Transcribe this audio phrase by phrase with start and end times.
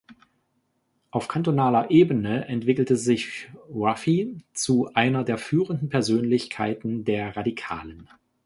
[1.11, 8.09] Auf kantonaler Ebene entwickelte sich Ruffy zu einer der führenden Persönlichkeiten der Radikalen.